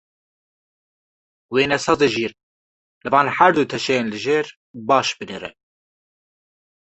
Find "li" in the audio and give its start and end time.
3.03-3.09, 4.11-4.17